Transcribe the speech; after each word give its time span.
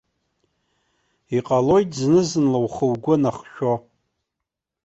Иҟалоит 1.37 1.91
зны-зынла 1.99 2.59
ухы 2.65 2.85
угәы 2.91 3.13
анахшәо. 3.19 3.73